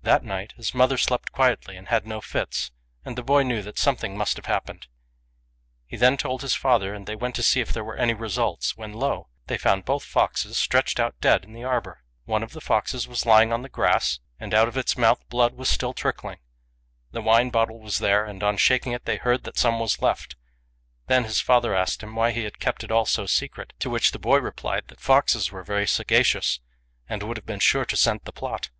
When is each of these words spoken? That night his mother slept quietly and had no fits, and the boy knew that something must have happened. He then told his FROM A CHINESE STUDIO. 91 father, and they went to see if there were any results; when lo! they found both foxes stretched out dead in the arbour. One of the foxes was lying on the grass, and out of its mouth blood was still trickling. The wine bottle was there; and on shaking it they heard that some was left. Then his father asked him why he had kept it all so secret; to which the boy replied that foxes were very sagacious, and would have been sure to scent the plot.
That 0.00 0.24
night 0.24 0.52
his 0.52 0.72
mother 0.74 0.96
slept 0.96 1.32
quietly 1.32 1.76
and 1.76 1.88
had 1.88 2.06
no 2.06 2.22
fits, 2.22 2.70
and 3.04 3.14
the 3.14 3.22
boy 3.22 3.42
knew 3.42 3.60
that 3.60 3.78
something 3.78 4.16
must 4.16 4.38
have 4.38 4.46
happened. 4.46 4.86
He 5.86 5.98
then 5.98 6.16
told 6.16 6.40
his 6.40 6.54
FROM 6.54 6.70
A 6.70 6.72
CHINESE 6.72 6.80
STUDIO. 6.84 6.92
91 6.92 6.96
father, 6.96 6.96
and 6.96 7.06
they 7.06 7.22
went 7.22 7.34
to 7.34 7.42
see 7.42 7.60
if 7.60 7.72
there 7.74 7.84
were 7.84 7.96
any 7.96 8.14
results; 8.14 8.78
when 8.78 8.94
lo! 8.94 9.28
they 9.48 9.58
found 9.58 9.84
both 9.84 10.02
foxes 10.02 10.56
stretched 10.56 10.98
out 10.98 11.20
dead 11.20 11.44
in 11.44 11.52
the 11.52 11.62
arbour. 11.64 12.02
One 12.24 12.42
of 12.42 12.52
the 12.54 12.62
foxes 12.62 13.06
was 13.06 13.26
lying 13.26 13.52
on 13.52 13.60
the 13.60 13.68
grass, 13.68 14.20
and 14.38 14.54
out 14.54 14.66
of 14.66 14.78
its 14.78 14.96
mouth 14.96 15.28
blood 15.28 15.52
was 15.52 15.68
still 15.68 15.92
trickling. 15.92 16.38
The 17.12 17.20
wine 17.20 17.50
bottle 17.50 17.80
was 17.80 17.98
there; 17.98 18.24
and 18.24 18.42
on 18.42 18.56
shaking 18.56 18.92
it 18.92 19.04
they 19.04 19.18
heard 19.18 19.44
that 19.44 19.58
some 19.58 19.78
was 19.78 20.00
left. 20.00 20.36
Then 21.06 21.24
his 21.24 21.40
father 21.42 21.74
asked 21.74 22.02
him 22.02 22.14
why 22.16 22.30
he 22.30 22.44
had 22.44 22.60
kept 22.60 22.82
it 22.82 22.90
all 22.90 23.04
so 23.04 23.26
secret; 23.26 23.74
to 23.80 23.90
which 23.90 24.12
the 24.12 24.18
boy 24.18 24.38
replied 24.38 24.88
that 24.88 25.00
foxes 25.00 25.52
were 25.52 25.62
very 25.62 25.86
sagacious, 25.86 26.60
and 27.10 27.22
would 27.22 27.36
have 27.36 27.44
been 27.44 27.60
sure 27.60 27.84
to 27.84 27.96
scent 27.98 28.24
the 28.24 28.32
plot. 28.32 28.70